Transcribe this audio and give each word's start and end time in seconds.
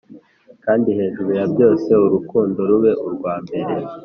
kandi 0.65 0.87
hejuru 0.97 1.29
ya 1.39 1.45
byose 1.53 1.89
urukundo 2.05 2.59
rube 2.69 2.91
urwa 3.07 3.33
mbere. 3.43 3.73